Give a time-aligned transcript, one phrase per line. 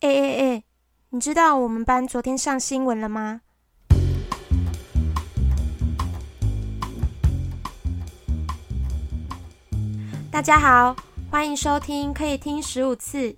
[0.00, 0.64] 哎哎哎，
[1.10, 3.40] 你知道我们班昨天上新闻了吗？
[10.30, 10.94] 大家好，
[11.32, 13.36] 欢迎收听，可以听十五次。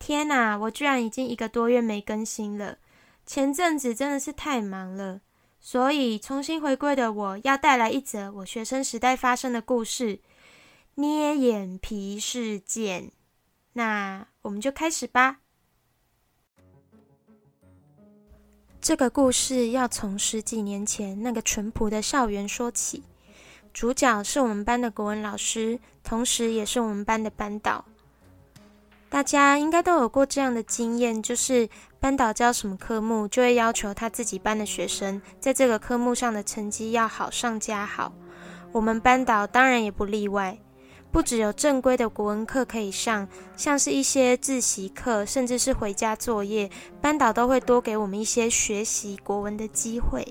[0.00, 2.78] 天哪，我居然已经一个多月没更新了。
[3.24, 5.20] 前阵子真的是太忙了，
[5.60, 10.18] 所以重新回归的我要带来一则我学生时代发生的故事——
[10.96, 13.12] 捏眼皮事件。
[13.74, 15.41] 那我们就开始吧。
[18.82, 23.04] 这个故事要从十几年前那个淳朴的校园说起。
[23.72, 27.84] 主角是我们班的国文老师，同时也是我们班的班导。
[29.08, 31.68] 大家应该都有过这样的经验，就是
[32.00, 38.12] 班导教什么科目，就会要求他自己班的学生在这个科目上的成绩要好上加好。
[38.72, 40.58] 我们班导当然也不例外，
[41.12, 46.70] 不只有正规的国文课可以上，像是一些自习课，甚至是回家作业，
[47.02, 50.26] 班导都会多给我们一些学习国文的机会。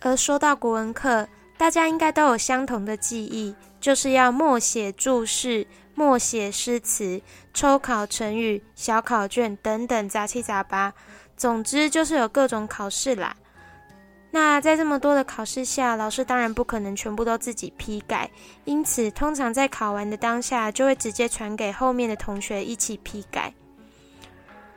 [0.00, 5.64] 而说到国文课，大家应该都有相同的记忆，就是要默写注释、
[5.94, 7.22] 默写诗词、
[7.54, 10.92] 抽考成语、小考卷等等杂七杂八。
[11.36, 13.36] 总之就是有各种考试啦。
[14.34, 18.28] 那在这么多的考试下，老师当然不可能全部都自己批改，
[18.64, 23.54] 因此通常在考完的当下，就会直接传给后面的同学一起批改。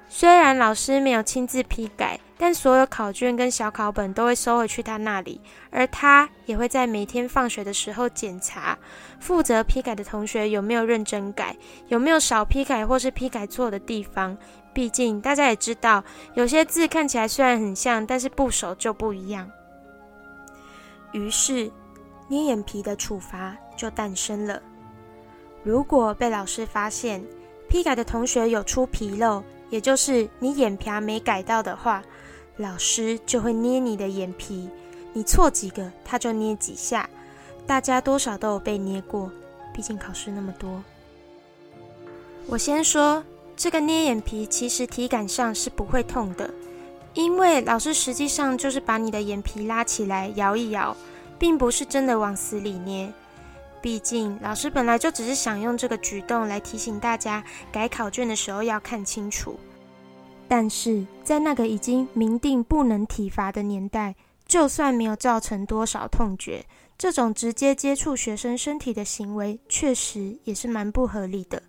[0.10, 8.78] 虽然老师没有亲自批改，但所有考卷跟小考本都会收回去他那里，而他也会在每天放学的时候检查
[9.20, 11.56] 负责批改的同学有没有认真改，
[11.88, 14.36] 有没有少批改或是批改错的地方。
[14.74, 16.04] 毕竟大家也知道，
[16.36, 19.50] 有些字看起来虽然很像，但是部首就不一样。
[21.12, 21.70] 于是，
[22.30, 24.62] 捏眼皮的处罚就诞生了。
[25.64, 27.24] 如果被老师发现
[27.68, 32.04] 批改的同学有出纰漏，也就是你眼皮没改到的话，
[32.58, 34.70] 老师就会捏你的眼皮。
[35.14, 37.10] 你错几个，他就捏几下。
[37.66, 39.32] 大家多少都有被捏过，
[39.74, 40.84] 毕竟考试那么多。
[42.46, 43.24] 我先说，
[43.56, 46.50] 这个捏眼皮其实体感上是不会痛的，
[47.14, 50.96] 因为老师实际上就是把你的眼皮拉起来摇一摇，
[51.38, 53.12] 并不是真的往死里捏。
[53.82, 59.60] 毕竟，老师本来就只是想用这个举动来提醒大家改考卷的时候要看清楚。
[60.48, 64.16] 但是在那个已经明定不能体罚的年代，
[64.46, 66.66] 就算没有造成多少痛觉，
[66.98, 71.62] 这种直接接触学生身体的行为，确实也是蛮不合理的。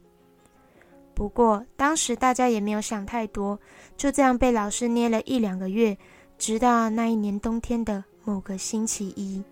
[1.12, 3.59] 不过当时大家也没有想太多，
[3.97, 5.99] 就这样被老师捏了一两个月，
[6.39, 9.43] 直到那一年冬天的某个星期一。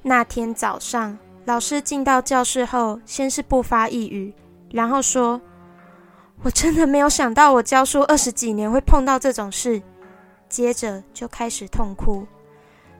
[0.00, 4.32] 那天早上，老师进到教室后，先是不发一语，
[4.70, 5.40] 然后说
[6.44, 9.80] ：“我真的没有想到，我教书二十几年会碰到这种事。”
[10.46, 12.24] 接着就开始痛哭。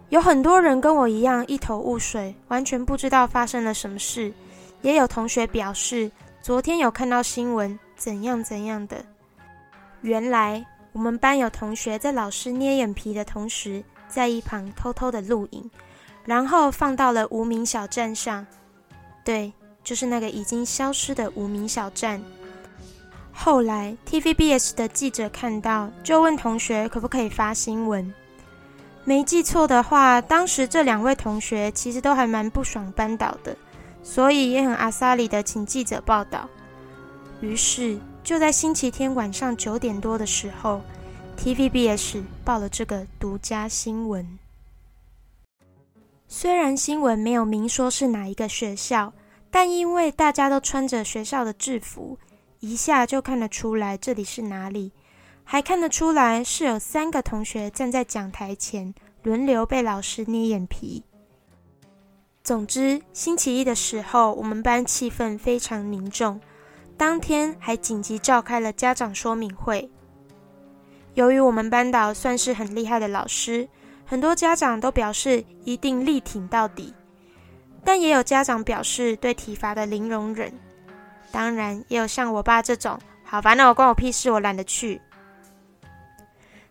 [0.09, 4.33] 有很多人跟我一样一头雾水，完全不知道发生了什么事。
[4.81, 6.11] 也有同学表示，
[6.41, 9.05] 昨天有看到新闻，怎样怎样的。
[10.01, 15.71] 原来我们班有同学在老师捏眼皮的同时，在一旁偷偷的录影。
[16.25, 18.47] 然后放到了无名小站上，
[19.23, 19.53] 对，
[19.83, 22.19] 就是那个已经消失的无名小站。
[23.37, 28.15] 后来 TVBS 的记者看到，就问同学可不可以发新闻。
[29.05, 33.55] 没记错的话，当时这两位同学其实都还蛮不爽班导的，
[34.03, 36.49] 所以也很阿萨里的请记者报道。
[37.43, 40.81] 于是就在星期天晚上九点多的时候
[41.37, 44.39] ，TVBS 报了这个独家新闻。
[46.27, 49.13] 虽然新闻没有明说是哪一个学校，
[49.51, 52.19] 但因为大家都穿着学校的制服，
[52.65, 54.91] 一下就看得出来这里是哪里，
[55.45, 61.05] 还看得出来是有三个同学站在讲台前，轮流被老师捏眼皮。
[62.43, 66.41] 总之，星期一的时候，我们班气氛非常凝重，
[66.97, 69.91] 当天还紧急召开了家长说明会。
[71.13, 73.69] 由于我们班导算是很厉害的老师。
[74.07, 76.93] 很多家长都表示一定力挺到底，
[77.83, 80.53] 但也有家长表示对体罚的零容忍。
[81.35, 85.01] 当然，也有像我爸这种，好烦恼，关我屁事，我懒得去。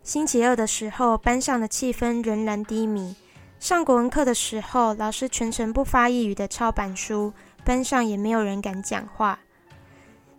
[0.04, 3.14] 星期二的时候，班上的气氛仍然低迷。
[3.60, 7.34] 上国文课的时候，老师全程不发一语的抄板书，
[7.66, 9.38] 班上也没有人敢讲话。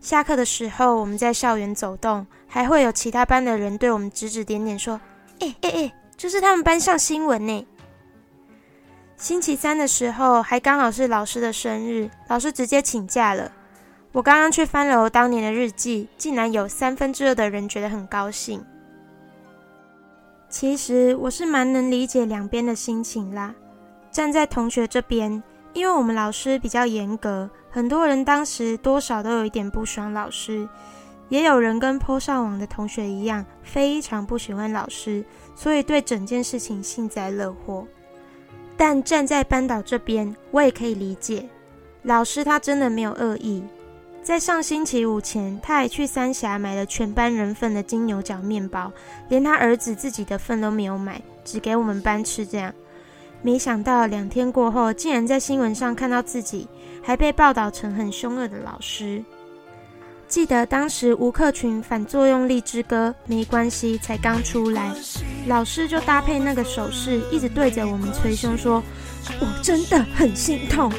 [0.00, 4.98] 下课的时候，我们在校园走动，还会有其他班的人对我们指指点点，说
[5.40, 7.66] ：“哎哎哎。”就是他们班上新闻呢。
[9.18, 13.52] 星期三的时候，还刚好是老师的生日，老师直接请假了。
[14.14, 18.64] 我刚刚去翻了我当年的日记，竟然有三分之二的人觉得很高兴。
[20.48, 23.52] 其实我是蛮能理解两边的心情啦。
[24.12, 30.68] 站在同学这边，因为我们老师比较严格，很多人当时多少都有一点不爽老师。
[31.28, 35.24] 也有人跟坡上网的同学一样，非常不喜欢老师，
[35.56, 37.84] 所以对整件事情幸灾乐祸。
[38.76, 41.48] 但站在班导这边，我也可以理解，
[42.04, 43.64] 老师他真的没有恶意。
[44.24, 48.90] 在上星期五前，他还去三峡买了全班人份的金牛角面包，
[49.28, 52.46] 连他儿子自己的份都没有买，只给我们班吃。
[52.46, 52.72] 这样，
[53.42, 56.66] 没想到两天过后，竟然在新闻上看到自己
[57.02, 59.22] 还被报道成很凶恶的老师。
[60.26, 64.90] 记得当时吴克群反作用力之歌没关系才刚出来，
[65.46, 68.82] 老师就搭配那个手势，一直对着我们捶胸说
[69.38, 70.90] ：“我真的很心痛。”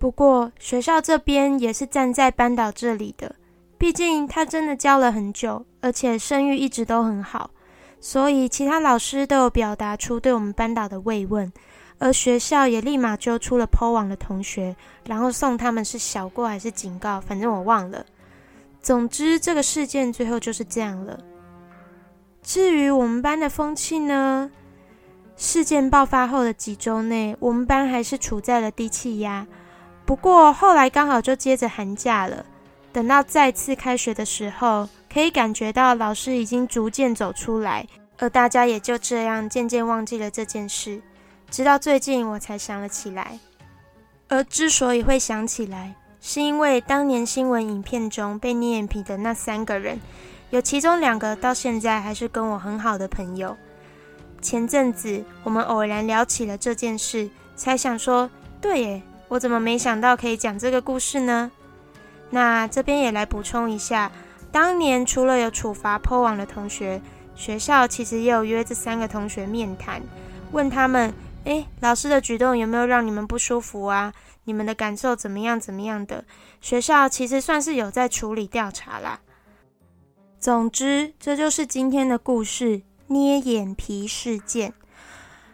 [0.00, 3.36] 不过学校这边也是站在班导这里的，
[3.76, 7.50] 毕竟他真的教了很久，而且声誉一直都很好，
[8.00, 11.52] 所以其他老师都有表达出对我们班导的慰问。
[11.98, 14.74] 而学校也立马揪出了抛网的同学，
[15.06, 18.06] 然后送他们是小过还是警告，反正我忘了。
[18.80, 21.20] 总之，这个事件最后就是这样了。
[22.42, 24.50] 至于我们班的风气呢？
[25.36, 29.46] 事件爆发后的几周内，我们班还是处在了低气压。
[30.10, 32.44] 不过后来刚好就接着寒假了，
[32.92, 37.86] 等到再次开学的时候，可以感觉到老师已经逐渐走出来，
[38.18, 41.00] 而大家也就这样渐渐忘记了这件事。
[41.48, 43.38] 直到最近我才想了起来，
[44.26, 49.96] 而之所以会想起来，是因为当年新闻影片中被捏眼皮的那三个人，
[50.50, 53.56] 有其中两个到现在还是跟我很好的朋友。
[54.42, 58.28] 前阵子我们偶然聊起了这件事，才想说，
[58.60, 61.52] 对耶，我怎么没想到可以讲这个故事呢？
[62.30, 64.10] 那这边也来补充一下，
[64.50, 67.00] 当年除了有处罚破网的同学，
[67.36, 70.02] 学校其实也有约这三个同学面谈，
[70.50, 71.14] 问他们。
[71.44, 74.12] 哎，老师的举动有没有让你们不舒服啊？
[74.44, 75.58] 你们的感受怎么样？
[75.58, 76.24] 怎么样的？
[76.60, 79.20] 学校其实算是有在处理调查啦。
[80.40, 84.74] 总之，这就是今天的故事——捏眼皮事件。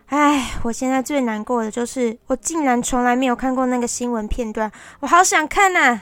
[0.06, 4.70] 唉，我现在最难过的就是，我竟然从来没有看过那个新闻片段，
[5.00, 6.00] 我好想看呐！